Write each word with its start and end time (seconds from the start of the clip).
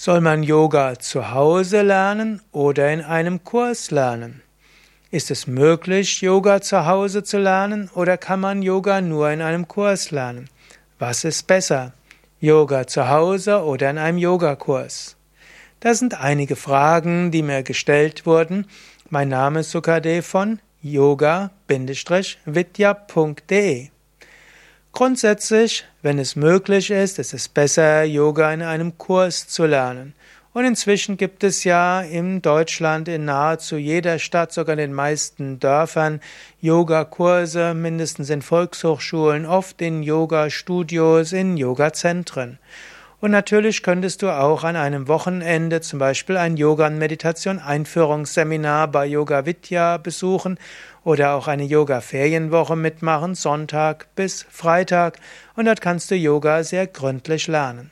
Soll 0.00 0.20
man 0.20 0.44
Yoga 0.44 0.96
zu 1.00 1.32
Hause 1.32 1.82
lernen 1.82 2.40
oder 2.52 2.92
in 2.92 3.00
einem 3.00 3.42
Kurs 3.42 3.90
lernen? 3.90 4.42
Ist 5.10 5.32
es 5.32 5.48
möglich, 5.48 6.20
Yoga 6.20 6.60
zu 6.60 6.86
Hause 6.86 7.24
zu 7.24 7.36
lernen 7.36 7.90
oder 7.92 8.16
kann 8.16 8.38
man 8.38 8.62
Yoga 8.62 9.00
nur 9.00 9.28
in 9.32 9.42
einem 9.42 9.66
Kurs 9.66 10.12
lernen? 10.12 10.48
Was 11.00 11.24
ist 11.24 11.48
besser? 11.48 11.94
Yoga 12.38 12.86
zu 12.86 13.08
Hause 13.08 13.64
oder 13.64 13.90
in 13.90 13.98
einem 13.98 14.18
Yogakurs? 14.18 15.16
Das 15.80 15.98
sind 15.98 16.14
einige 16.14 16.54
Fragen, 16.54 17.32
die 17.32 17.42
mir 17.42 17.64
gestellt 17.64 18.24
wurden. 18.24 18.68
Mein 19.10 19.30
Name 19.30 19.58
ist 19.60 19.72
Sukadev 19.72 20.24
von 20.24 20.60
yoga-vidya.de 20.80 21.50
Grundsätzlich, 24.92 25.84
wenn 26.02 26.18
es 26.18 26.34
möglich 26.34 26.90
ist, 26.90 27.18
ist 27.18 27.34
es 27.34 27.48
besser, 27.48 28.04
Yoga 28.04 28.52
in 28.52 28.62
einem 28.62 28.98
Kurs 28.98 29.46
zu 29.46 29.66
lernen. 29.66 30.14
Und 30.54 30.64
inzwischen 30.64 31.16
gibt 31.16 31.44
es 31.44 31.62
ja 31.62 32.00
in 32.00 32.42
Deutschland 32.42 33.06
in 33.06 33.26
nahezu 33.26 33.76
jeder 33.76 34.18
Stadt, 34.18 34.52
sogar 34.52 34.72
in 34.72 34.78
den 34.78 34.92
meisten 34.92 35.60
Dörfern, 35.60 36.20
Yogakurse, 36.60 37.74
mindestens 37.74 38.28
in 38.30 38.42
Volkshochschulen, 38.42 39.46
oft 39.46 39.80
in 39.82 40.02
Yoga-Studios, 40.02 41.32
in 41.32 41.56
Yoga-Zentren. 41.56 42.58
Und 43.20 43.32
natürlich 43.32 43.82
könntest 43.82 44.22
du 44.22 44.30
auch 44.30 44.62
an 44.62 44.76
einem 44.76 45.08
Wochenende 45.08 45.80
zum 45.80 45.98
Beispiel 45.98 46.36
ein 46.36 46.56
Yoga- 46.56 46.86
und 46.86 46.98
Meditation-Einführungsseminar 46.98 48.86
bei 48.86 49.06
Yoga 49.06 49.44
Vidya 49.44 49.96
besuchen 49.96 50.56
oder 51.02 51.34
auch 51.34 51.48
eine 51.48 51.64
Yoga-Ferienwoche 51.64 52.76
mitmachen, 52.76 53.34
Sonntag 53.34 54.06
bis 54.14 54.46
Freitag. 54.48 55.18
Und 55.56 55.64
dort 55.64 55.80
kannst 55.80 56.12
du 56.12 56.14
Yoga 56.14 56.62
sehr 56.62 56.86
gründlich 56.86 57.48
lernen. 57.48 57.90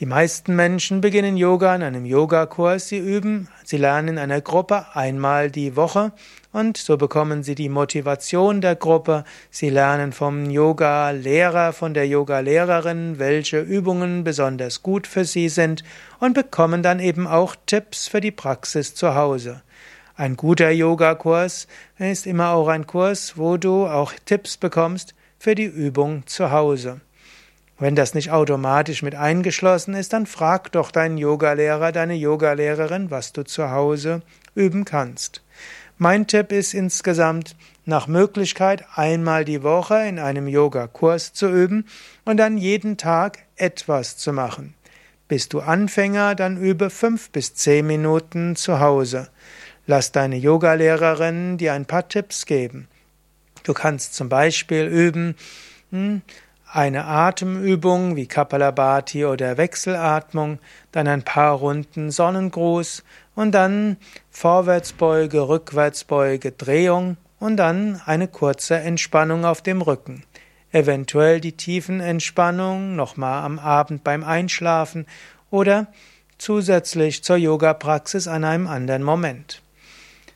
Die 0.00 0.06
meisten 0.06 0.56
Menschen 0.56 1.00
beginnen 1.00 1.36
Yoga 1.36 1.72
in 1.72 1.84
einem 1.84 2.04
Yogakurs, 2.04 2.88
sie 2.88 2.98
üben, 2.98 3.46
sie 3.62 3.76
lernen 3.76 4.08
in 4.08 4.18
einer 4.18 4.40
Gruppe 4.40 4.86
einmal 4.92 5.52
die 5.52 5.76
Woche 5.76 6.10
und 6.50 6.76
so 6.76 6.96
bekommen 6.96 7.44
sie 7.44 7.54
die 7.54 7.68
Motivation 7.68 8.60
der 8.60 8.74
Gruppe, 8.74 9.22
sie 9.52 9.70
lernen 9.70 10.10
vom 10.10 10.50
Yoga-Lehrer, 10.50 11.72
von 11.72 11.94
der 11.94 12.08
Yoga-Lehrerin, 12.08 13.20
welche 13.20 13.60
Übungen 13.60 14.24
besonders 14.24 14.82
gut 14.82 15.06
für 15.06 15.24
sie 15.24 15.48
sind 15.48 15.84
und 16.18 16.34
bekommen 16.34 16.82
dann 16.82 16.98
eben 16.98 17.28
auch 17.28 17.54
Tipps 17.64 18.08
für 18.08 18.20
die 18.20 18.32
Praxis 18.32 18.96
zu 18.96 19.14
Hause. 19.14 19.62
Ein 20.16 20.36
guter 20.36 20.70
Yogakurs 20.70 21.68
ist 21.98 22.26
immer 22.26 22.50
auch 22.50 22.66
ein 22.66 22.88
Kurs, 22.88 23.34
wo 23.38 23.58
du 23.58 23.86
auch 23.86 24.12
Tipps 24.24 24.56
bekommst 24.56 25.14
für 25.38 25.54
die 25.54 25.66
Übung 25.66 26.26
zu 26.26 26.50
Hause. 26.50 27.00
Wenn 27.78 27.96
das 27.96 28.14
nicht 28.14 28.30
automatisch 28.30 29.02
mit 29.02 29.14
eingeschlossen 29.16 29.94
ist, 29.94 30.12
dann 30.12 30.26
frag 30.26 30.70
doch 30.72 30.90
deinen 30.90 31.18
Yogalehrer, 31.18 31.90
deine 31.90 32.14
Yogalehrerin, 32.14 33.10
was 33.10 33.32
du 33.32 33.44
zu 33.44 33.70
Hause 33.70 34.22
üben 34.54 34.84
kannst. 34.84 35.42
Mein 35.98 36.26
Tipp 36.26 36.52
ist 36.52 36.74
insgesamt, 36.74 37.56
nach 37.84 38.06
Möglichkeit 38.06 38.84
einmal 38.94 39.44
die 39.44 39.62
Woche 39.62 40.06
in 40.06 40.18
einem 40.18 40.48
Yogakurs 40.48 41.32
zu 41.32 41.48
üben 41.48 41.86
und 42.24 42.36
dann 42.36 42.58
jeden 42.58 42.96
Tag 42.96 43.40
etwas 43.56 44.16
zu 44.16 44.32
machen. 44.32 44.74
Bist 45.28 45.52
du 45.52 45.60
Anfänger, 45.60 46.34
dann 46.34 46.56
übe 46.56 46.90
fünf 46.90 47.30
bis 47.30 47.54
zehn 47.54 47.86
Minuten 47.86 48.56
zu 48.56 48.80
Hause. 48.80 49.28
Lass 49.86 50.12
deine 50.12 50.36
Yogalehrerin 50.36 51.58
dir 51.58 51.74
ein 51.74 51.86
paar 51.86 52.08
Tipps 52.08 52.46
geben. 52.46 52.88
Du 53.64 53.72
kannst 53.72 54.14
zum 54.14 54.28
Beispiel 54.28 54.84
üben, 54.86 55.36
hm, 55.90 56.22
eine 56.74 57.04
Atemübung 57.04 58.16
wie 58.16 58.26
Kapalabhati 58.26 59.24
oder 59.26 59.56
Wechselatmung, 59.56 60.58
dann 60.90 61.06
ein 61.06 61.22
paar 61.22 61.52
Runden 61.52 62.10
Sonnengruß 62.10 63.04
und 63.36 63.52
dann 63.52 63.96
Vorwärtsbeuge, 64.30 65.48
Rückwärtsbeuge, 65.48 66.50
Drehung 66.50 67.16
und 67.38 67.58
dann 67.58 68.02
eine 68.06 68.26
kurze 68.26 68.74
Entspannung 68.76 69.44
auf 69.44 69.62
dem 69.62 69.82
Rücken. 69.82 70.24
Eventuell 70.72 71.40
die 71.40 71.56
Tiefenentspannung 71.56 72.96
nochmal 72.96 73.44
am 73.44 73.60
Abend 73.60 74.02
beim 74.02 74.24
Einschlafen 74.24 75.06
oder 75.52 75.86
zusätzlich 76.38 77.22
zur 77.22 77.36
Yoga-Praxis 77.36 78.26
an 78.26 78.42
einem 78.42 78.66
anderen 78.66 79.04
Moment. 79.04 79.62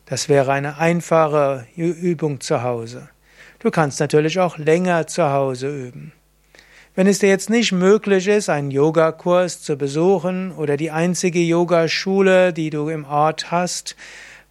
Das 0.07 0.29
wäre 0.29 0.53
eine 0.53 0.79
einfache 0.79 1.67
Übung 1.75 2.41
zu 2.41 2.63
Hause. 2.63 3.09
Du 3.59 3.73
kannst 3.73 3.99
natürlich 3.99 4.39
auch 4.39 4.57
länger 4.57 5.09
zu 5.09 5.29
Hause 5.33 5.69
üben. 5.69 6.13
Wenn 6.99 7.07
es 7.07 7.21
dir 7.21 7.29
jetzt 7.29 7.49
nicht 7.49 7.71
möglich 7.71 8.27
ist, 8.27 8.49
einen 8.49 8.73
Yogakurs 8.73 9.63
zu 9.63 9.77
besuchen 9.77 10.51
oder 10.51 10.77
die 10.77 10.91
einzige 10.91 11.39
Yogaschule, 11.39 12.53
die 12.53 12.71
du 12.71 12.89
im 12.89 13.05
Ort 13.05 13.53
hast, 13.53 13.95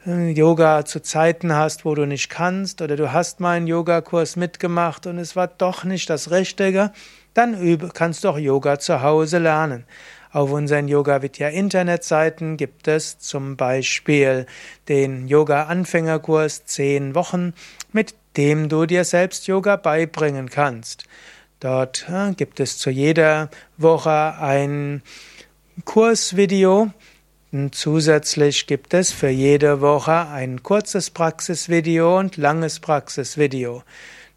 äh, 0.06 0.30
Yoga 0.30 0.86
zu 0.86 1.02
Zeiten 1.02 1.54
hast, 1.54 1.84
wo 1.84 1.94
du 1.94 2.06
nicht 2.06 2.30
kannst, 2.30 2.82
oder 2.82 2.96
du 2.96 3.12
hast 3.12 3.42
mal 3.42 3.58
einen 3.58 3.68
Yogakurs 3.68 4.38
mitgemacht 4.38 5.08
und 5.08 5.18
es 5.18 5.36
war 5.36 5.48
doch 5.50 5.84
nicht 5.84 6.10
das 6.10 6.32
Richtige, 6.32 6.94
dann 7.34 7.92
kannst 7.94 8.24
du 8.24 8.30
auch 8.30 8.38
Yoga 8.38 8.80
zu 8.80 9.02
Hause 9.02 9.40
lernen. 9.40 9.84
Auf 10.32 10.50
unseren 10.50 10.88
Yoga 10.88 11.22
Vidya 11.22 11.50
Internetseiten 11.50 12.56
gibt 12.56 12.88
es 12.88 13.20
zum 13.20 13.58
Beispiel 13.58 14.46
den 14.88 15.28
Yoga 15.28 15.64
Anfängerkurs 15.64 16.64
zehn 16.64 17.14
Wochen, 17.14 17.54
mit 17.92 18.16
dem 18.38 18.70
du 18.70 18.86
dir 18.86 19.04
selbst 19.04 19.48
Yoga 19.48 19.76
beibringen 19.76 20.50
kannst. 20.50 21.04
Dort 21.60 22.06
gibt 22.38 22.60
es 22.60 22.78
zu 22.78 22.90
jeder 22.90 23.50
Woche 23.78 24.36
ein 24.40 25.02
Kursvideo. 25.86 26.92
Und 27.52 27.74
zusätzlich 27.74 28.68
gibt 28.68 28.94
es 28.94 29.12
für 29.12 29.30
jede 29.30 29.82
Woche 29.82 30.28
ein 30.28 30.62
kurzes 30.62 31.10
Praxisvideo 31.10 32.20
und 32.20 32.38
langes 32.38 32.80
Praxisvideo. 32.80 33.84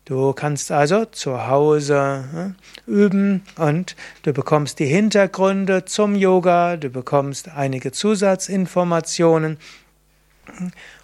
Du 0.04 0.32
kannst 0.32 0.72
also 0.72 1.04
zu 1.04 1.46
Hause 1.46 2.54
üben 2.86 3.42
und 3.56 3.96
du 4.22 4.32
bekommst 4.32 4.78
die 4.78 4.86
Hintergründe 4.86 5.84
zum 5.84 6.14
Yoga, 6.14 6.76
du 6.76 6.88
bekommst 6.88 7.48
einige 7.48 7.92
Zusatzinformationen 7.92 9.58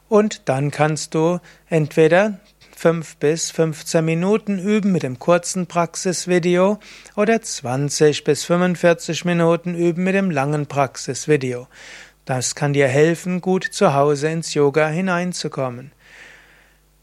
und 0.08 0.48
dann 0.48 0.70
kannst 0.70 1.14
du 1.14 1.40
entweder 1.68 2.40
5 2.78 3.16
bis 3.16 3.50
15 3.50 4.04
Minuten 4.04 4.58
üben 4.58 4.92
mit 4.92 5.02
dem 5.02 5.18
kurzen 5.18 5.66
Praxisvideo 5.66 6.78
oder 7.16 7.40
20 7.40 8.22
bis 8.22 8.44
45 8.44 9.24
Minuten 9.24 9.74
üben 9.74 10.04
mit 10.04 10.14
dem 10.14 10.30
langen 10.30 10.66
Praxisvideo. 10.66 11.68
Das 12.26 12.54
kann 12.54 12.74
dir 12.74 12.86
helfen, 12.86 13.40
gut 13.40 13.64
zu 13.64 13.94
Hause 13.94 14.28
ins 14.28 14.52
Yoga 14.52 14.88
hineinzukommen. 14.88 15.92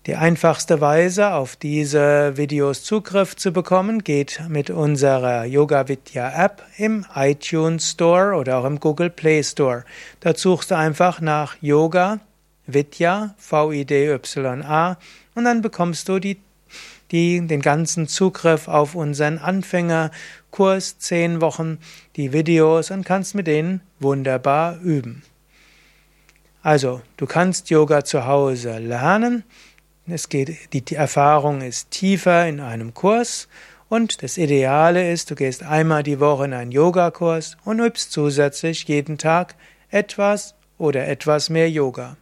Die 0.05 0.15
einfachste 0.15 0.79
Weise, 0.79 1.31
auf 1.31 1.55
diese 1.55 2.37
Videos 2.37 2.83
Zugriff 2.83 3.35
zu 3.35 3.51
bekommen, 3.51 4.03
geht 4.03 4.41
mit 4.49 4.69
unserer 4.69 5.45
Yoga 5.45 5.87
Vidya 5.87 6.45
App 6.45 6.61
im 6.77 7.05
iTunes 7.15 7.91
Store 7.91 8.35
oder 8.35 8.57
auch 8.57 8.65
im 8.65 8.79
Google 8.79 9.09
Play 9.09 9.41
Store. 9.43 9.85
Da 10.19 10.35
suchst 10.35 10.69
du 10.69 10.77
einfach 10.77 11.19
nach 11.19 11.55
Yoga 11.61 12.19
Vidya, 12.67 13.33
V-I-D-Y-A, 13.37 14.97
und 15.35 15.45
dann 15.45 15.61
bekommst 15.61 16.09
du 16.09 16.19
die, 16.19 16.37
die, 17.11 17.45
den 17.45 17.61
ganzen 17.61 18.07
Zugriff 18.07 18.67
auf 18.67 18.95
unseren 18.95 19.37
Anfängerkurs, 19.37 20.97
zehn 20.99 21.41
Wochen, 21.41 21.77
die 22.15 22.33
Videos 22.33 22.91
und 22.91 23.05
kannst 23.05 23.35
mit 23.35 23.47
denen 23.47 23.81
wunderbar 23.99 24.79
üben. 24.79 25.23
Also, 26.61 27.01
du 27.17 27.25
kannst 27.25 27.69
Yoga 27.69 28.05
zu 28.05 28.25
Hause 28.25 28.77
lernen. 28.79 29.43
Es 30.07 30.29
geht, 30.29 30.73
die 30.73 30.95
Erfahrung 30.95 31.61
ist 31.61 31.91
tiefer 31.91 32.47
in 32.47 32.59
einem 32.59 32.93
Kurs 32.93 33.47
und 33.89 34.23
das 34.23 34.37
Ideale 34.37 35.11
ist, 35.11 35.29
du 35.29 35.35
gehst 35.35 35.61
einmal 35.61 36.03
die 36.03 36.19
Woche 36.19 36.45
in 36.45 36.53
einen 36.53 36.71
Yogakurs 36.71 37.57
und 37.63 37.79
übst 37.79 38.11
zusätzlich 38.11 38.85
jeden 38.87 39.17
Tag 39.17 39.55
etwas 39.91 40.55
oder 40.77 41.07
etwas 41.07 41.49
mehr 41.49 41.69
Yoga. 41.69 42.17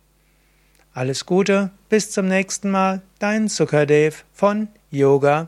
Alles 0.94 1.26
Gute, 1.26 1.72
bis 1.88 2.12
zum 2.12 2.28
nächsten 2.28 2.70
Mal, 2.70 3.02
dein 3.20 3.48
Sukadev 3.48 4.26
von 4.34 4.68
yoga-vidya.de 4.90 5.48